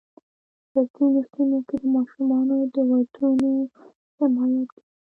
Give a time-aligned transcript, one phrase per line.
[0.71, 3.51] په ځینو سیمو کې د ماشومانو د ودونو
[4.17, 4.89] حمایت کېږي.